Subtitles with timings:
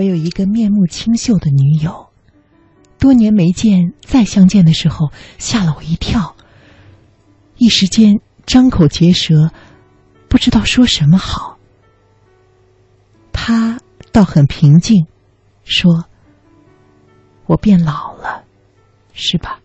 [0.00, 2.08] 我有一个面目清秀的女友，
[2.98, 6.36] 多年没见，再相见的时候吓了我一跳，
[7.58, 9.50] 一时间张口结舌，
[10.26, 11.58] 不知道说什么好。
[13.30, 13.78] 他
[14.10, 15.04] 倒很平静，
[15.64, 16.06] 说
[17.44, 18.44] ：“我变老了，
[19.12, 19.60] 是吧？”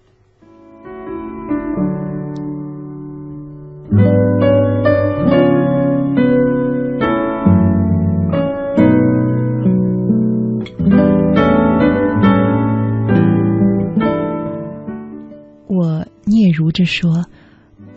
[16.85, 17.25] 说：“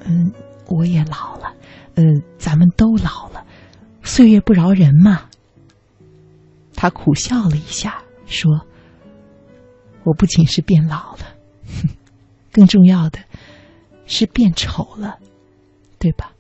[0.05, 0.33] 嗯，
[0.67, 1.55] 我也老了，
[1.95, 3.45] 嗯，咱们都老了，
[4.03, 5.23] 岁月不饶人嘛。”
[6.75, 8.65] 他苦笑了一下，说
[10.05, 11.27] ：“我不仅是变老了，
[11.67, 11.89] 哼
[12.53, 13.19] 更重要的
[14.07, 15.19] 是变丑了，
[15.99, 16.33] 对吧？”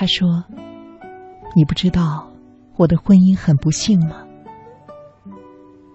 [0.00, 0.42] 他说
[1.54, 2.26] ：“你不知道
[2.78, 4.26] 我的婚姻很不幸吗？”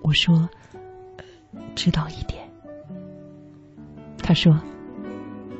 [0.03, 0.47] 我说
[1.73, 2.47] ：“知道一点。”
[4.21, 4.61] 他说：“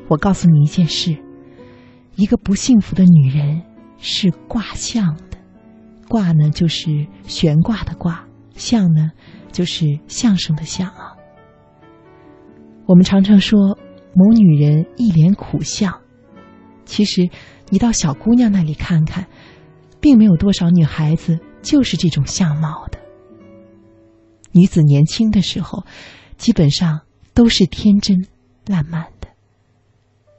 [0.08, 1.18] 我告诉你一件事，
[2.18, 3.64] 一个不幸福的女人
[3.98, 5.40] 是卦象的，
[6.08, 9.10] 卦呢就是悬挂的卦，象呢
[9.52, 11.18] 就是相声的相啊。
[12.86, 13.76] 我们常常说
[14.14, 16.00] 某女人一脸苦相，
[16.86, 17.28] 其实
[17.70, 19.28] 你到小姑娘那里看看，
[20.00, 23.00] 并没有多少女孩子就是这种相貌的。”
[24.54, 25.84] 女子年轻的时候，
[26.38, 27.02] 基本上
[27.34, 28.26] 都是天真
[28.68, 29.28] 烂漫的。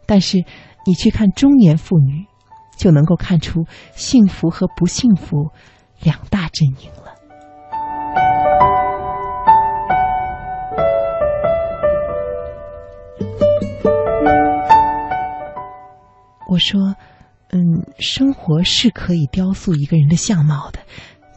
[0.06, 0.44] 但是，
[0.86, 2.24] 你去看中年妇女，
[2.78, 5.50] 就能够看出幸福和不幸福
[6.00, 7.12] 两大阵营了。
[16.48, 16.94] 我说
[17.56, 20.80] ：“嗯，生活是可以雕塑一个人的相貌的，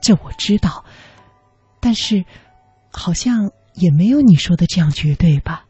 [0.02, 0.84] 这我知道，
[1.80, 2.26] 但是。”
[2.92, 5.66] 好像也没有你说的这样绝对吧？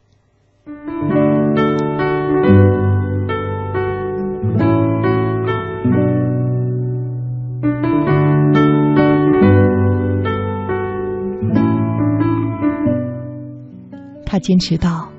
[14.24, 15.12] 他坚持道：“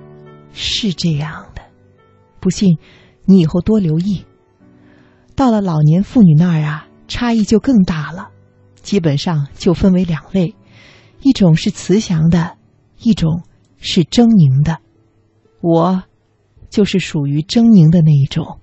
[0.54, 1.62] 是这样的，
[2.40, 2.80] 不信
[3.26, 4.26] 你以后多留意。
[5.36, 8.30] 到了老年妇女那儿啊，差异就更大了，
[8.82, 10.56] 基本上就分为两类。”
[11.24, 12.58] 一种是慈祥的，
[13.00, 13.44] 一种
[13.78, 14.80] 是狰狞的，
[15.62, 16.02] 我
[16.72, 18.58] 就是属于狰狞的那一种。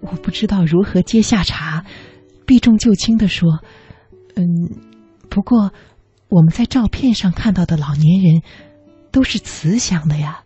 [0.00, 1.84] 我不知道如何接下茬，
[2.46, 3.60] 避重就轻的说
[4.36, 4.44] ：“嗯，
[5.28, 5.72] 不过
[6.28, 8.42] 我们在照片上看到的老年人
[9.10, 10.44] 都是慈祥的呀。”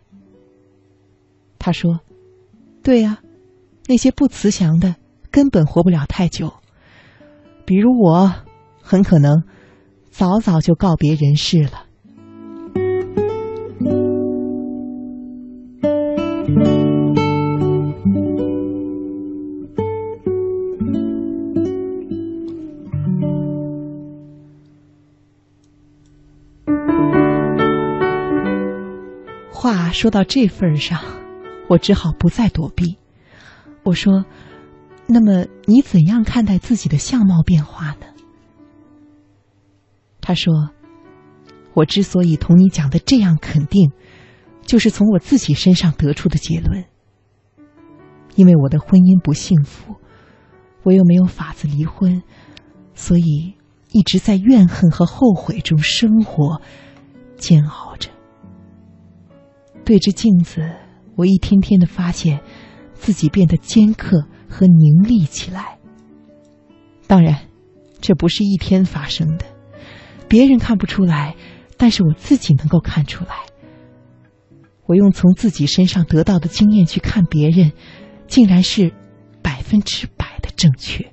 [1.59, 1.99] 他说
[2.83, 3.19] ：“对呀，
[3.87, 4.95] 那些不慈祥的。”
[5.31, 6.53] 根本活不了太久，
[7.65, 8.33] 比如我，
[8.81, 9.43] 很可能
[10.09, 11.84] 早早就告别人世了。
[29.95, 31.01] 说到这份上，
[31.69, 32.97] 我只好不再躲避。
[33.83, 34.25] 我说。
[35.07, 38.07] 那么你怎样看待自己的相貌变化呢？
[40.19, 40.71] 他说
[41.77, 43.91] ：“我之所以同你讲的这样肯定，
[44.63, 46.83] 就是从我自己身上得出的结论。
[48.33, 49.93] 因为我的婚姻不幸福，
[50.81, 52.23] 我又没有法子离婚，
[52.95, 53.53] 所以
[53.91, 56.59] 一直在怨恨和后悔中生活，
[57.37, 58.09] 煎熬着。
[59.85, 60.69] 对着镜子，
[61.15, 62.41] 我一天天的发现
[62.93, 65.79] 自己变得尖刻。”和凝立起来。
[67.07, 67.49] 当然，
[67.99, 69.45] 这不是一天发生的，
[70.29, 71.35] 别人看不出来，
[71.77, 73.31] 但是我自己能够看出来。
[74.85, 77.73] 我用从自己身上得到的经验去看别人，
[78.27, 78.93] 竟然是
[79.41, 81.11] 百分之百的正确。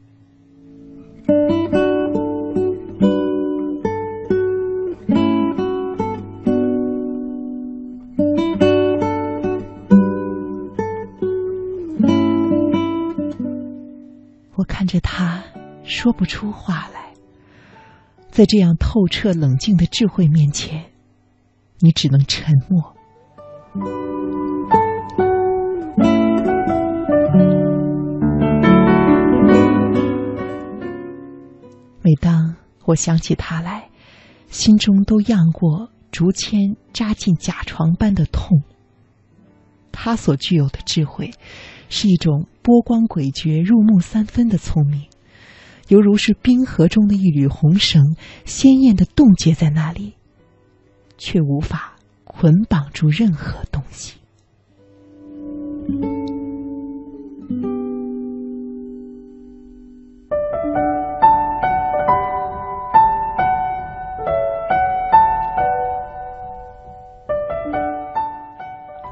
[15.14, 15.44] 他，
[15.84, 17.12] 说不出话来。
[18.30, 20.86] 在这样透彻冷静的智慧面前，
[21.80, 22.96] 你只能沉默。
[32.00, 32.56] 每当
[32.86, 33.90] 我想起他来，
[34.48, 36.58] 心中都漾过竹签
[36.94, 38.62] 扎进甲床般的痛。
[39.92, 41.30] 他所具有的智慧，
[41.90, 45.02] 是一种波光诡谲、入木三分的聪明，
[45.88, 48.14] 犹如是冰河中的一缕红绳，
[48.44, 50.14] 鲜艳的冻结在那里，
[51.18, 54.18] 却无法捆绑住任何东西。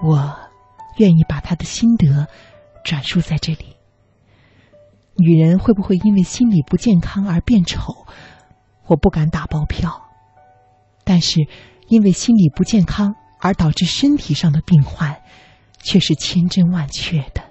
[0.03, 0.35] 我
[0.97, 2.27] 愿意把他的心得
[2.85, 3.77] 转述在这里。
[5.17, 8.07] 女人会不会因为心理不健康而变丑？
[8.87, 10.09] 我不敢打包票。
[11.05, 11.47] 但是，
[11.89, 15.21] 因为心理不健康而导致身体上的病患，
[15.83, 17.43] 却是千真万确的。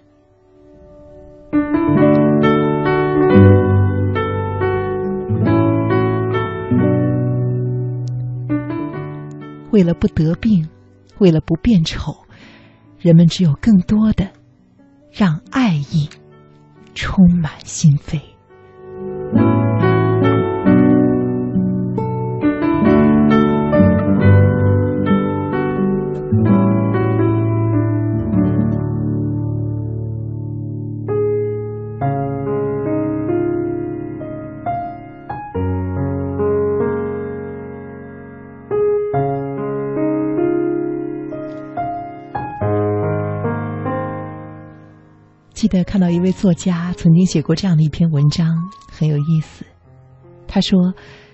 [9.71, 10.67] 为了不得病，
[11.19, 12.25] 为了不变丑。
[12.97, 14.31] 人们只有更多的
[15.11, 16.09] 让爱意
[16.93, 18.28] 充满心扉。
[45.59, 48.47] 记得看到一位作家曾经写过这样的一篇文章，
[48.89, 49.65] 很有意思。
[50.47, 50.93] 他说：“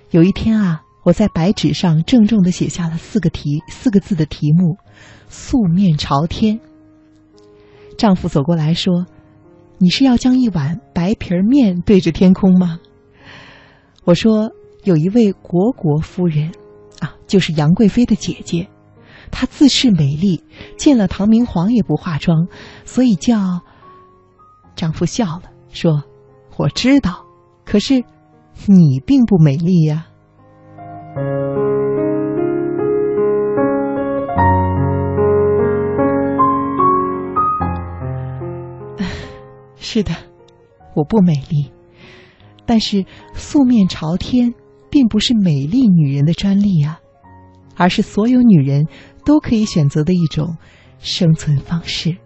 [0.10, 4.78] 有一天啊，我在白纸上郑重的写下了四个题四个字的题目
[5.30, 6.60] ‘素面朝天’。
[8.00, 9.06] 丈夫走过来说
[9.78, 12.80] ：‘你是要将一碗白皮儿面对着天空吗？’
[14.06, 14.50] 我说
[14.84, 16.52] ：‘有一位虢国夫人，
[17.00, 18.68] 啊，就是杨贵妃的姐姐，
[19.30, 20.44] 她自恃美丽，
[20.80, 22.48] 见了唐明皇也不化妆，
[22.86, 23.62] 所以叫……’
[24.76, 26.04] 丈夫笑了，说
[26.58, 27.26] ：“我知道，
[27.66, 28.04] 可是
[28.68, 30.08] 你并不美丽呀。
[39.78, 40.12] 是的，
[40.94, 41.72] 我不美丽，
[42.66, 44.54] 但是素面朝天
[44.90, 47.00] 并不是美丽女人的专利啊，
[47.78, 48.88] 而是所有女人
[49.24, 50.58] 都可以选择的一种
[51.00, 52.18] 生存方式。”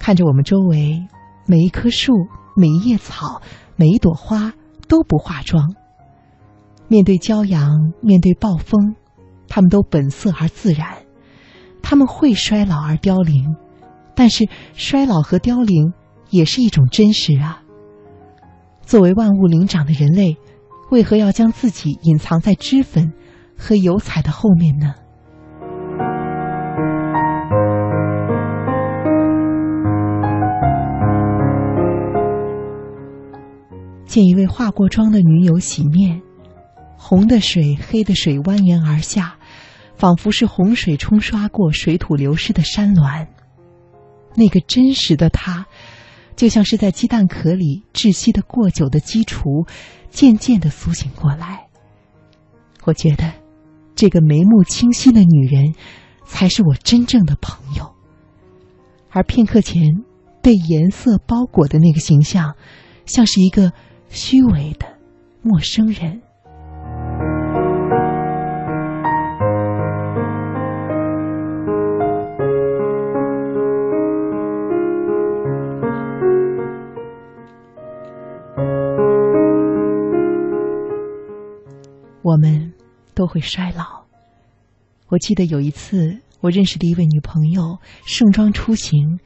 [0.00, 1.06] 看着我们周围
[1.46, 2.14] 每一棵树、
[2.56, 3.40] 每一叶草、
[3.76, 4.52] 每一朵花
[4.88, 5.74] 都不化妆，
[6.88, 8.96] 面对骄阳、面对暴风，
[9.46, 10.96] 他们都本色而自然。
[11.82, 13.56] 他们会衰老而凋零，
[14.14, 15.92] 但是衰老和凋零
[16.30, 17.62] 也是一种真实啊。
[18.82, 20.36] 作为万物灵长的人类，
[20.90, 23.12] 为何要将自己隐藏在脂粉
[23.56, 24.94] 和油彩的后面呢？
[34.10, 36.20] 见一位化过妆的女友洗面，
[36.98, 39.38] 红的水、黑的水蜿蜒而下，
[39.94, 43.28] 仿佛是洪水冲刷过水土流失的山峦。
[44.34, 45.64] 那个真实的她，
[46.34, 49.64] 就像是在鸡蛋壳里窒息的过久的鸡雏，
[50.10, 51.68] 渐渐的苏醒过来。
[52.82, 53.32] 我觉得，
[53.94, 55.72] 这个眉目清晰的女人，
[56.24, 57.94] 才是我真正的朋友。
[59.10, 59.84] 而片刻前
[60.42, 62.56] 被颜色包裹的那个形象，
[63.06, 63.72] 像是一个。
[64.12, 64.86] 虚伪的
[65.40, 66.20] 陌生人，
[82.22, 82.72] 我们
[83.14, 83.84] 都会衰老。
[85.08, 89.18] 我记得有一次，我认识的一位女朋友盛装出行，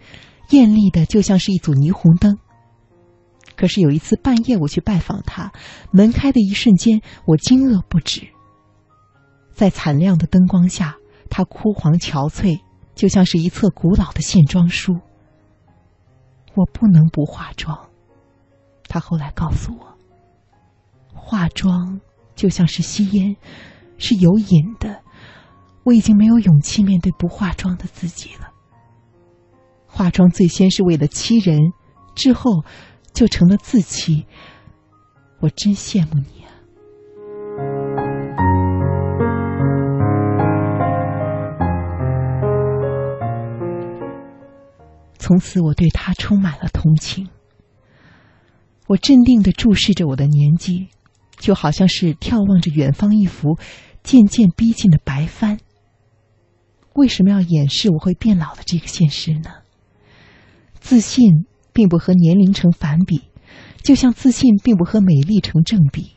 [0.51, 2.39] 艳丽的就像是一组霓虹灯。
[3.57, 5.53] 可是有一次半夜，我去拜访他，
[5.93, 8.27] 门开的一瞬间，我惊愕不止。
[9.53, 10.97] 在惨亮的灯光下，
[11.31, 12.61] 他枯黄憔悴，
[12.97, 14.99] 就像是一册古老的线装书。
[16.57, 17.89] 我不能不化妆，
[18.89, 19.97] 他后来告诉我，
[21.15, 22.01] 化妆
[22.35, 23.37] 就像是吸烟，
[23.99, 25.03] 是有瘾的。
[25.85, 28.51] 我已经没有勇气面对不化妆的自己了。
[29.87, 31.73] 化妆最先是为了欺人，
[32.17, 32.65] 之后。
[33.15, 34.27] 就成了自欺，
[35.39, 36.51] 我真羡慕你啊！
[45.17, 47.29] 从此，我对他充满了同情。
[48.89, 50.87] 我我镇定的注视着我的年纪，
[51.37, 53.59] 就好像是眺望着远方一幅
[54.05, 55.59] 渐渐逼近的白帆。
[56.93, 59.51] 为什么要掩饰我会变老的这个现实呢？
[60.79, 61.45] 自信
[61.75, 63.21] 并不和年龄成反比，
[63.83, 66.15] 就像自信并不和美丽成正比。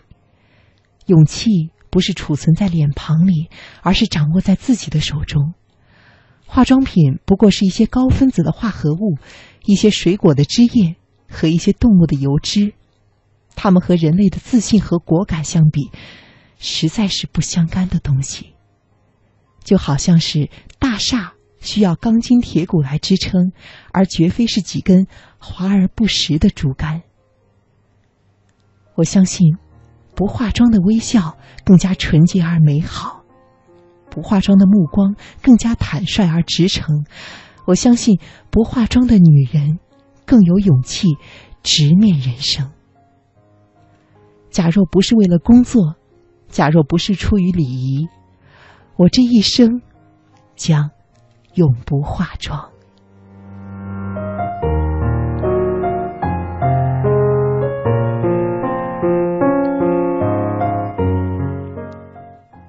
[1.08, 1.50] 勇气
[1.90, 3.50] 不是储存在脸庞里，
[3.82, 5.54] 而是掌握在自己的手中。
[6.46, 9.18] 化妆品不过是一些高分子的化合物，
[9.66, 10.96] 一些水果的汁液
[11.30, 12.74] 和一些动物的油脂，
[13.56, 15.90] 它们和人类的自信和果敢相比，
[16.58, 18.54] 实在是不相干的东西。
[19.64, 20.50] 就好像是
[20.80, 23.52] 大厦需要钢筋铁骨来支撑，
[23.92, 27.04] 而绝非是几根华而不实的竹竿。
[28.96, 29.58] 我相信，
[30.16, 33.24] 不化妆的微笑更加纯洁而美好。
[34.10, 37.06] 不化妆的目光更加坦率而直诚，
[37.66, 39.78] 我相信不化妆的女人
[40.26, 41.08] 更有勇气
[41.62, 42.72] 直面人生。
[44.50, 45.96] 假若不是为了工作，
[46.48, 48.08] 假若不是出于礼仪，
[48.96, 49.84] 我这一生
[50.56, 50.90] 将
[51.58, 52.70] 永不化妆。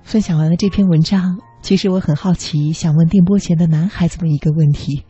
[0.02, 5.04] 分享完了这篇文章，其实我很好奇，想问电波前的男孩子们一个问题：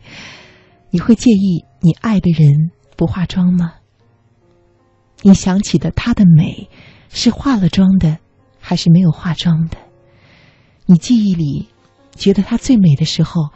[0.89, 3.75] 你会介意你爱的人不化妆吗？
[5.21, 6.69] 你想起的她的美，
[7.07, 8.17] 是化了妆的，
[8.59, 9.77] 还是没有化妆的？
[10.85, 11.69] 你记忆里
[12.19, 13.49] 觉得她最美的时候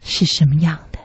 [0.00, 1.00] 是什么样的？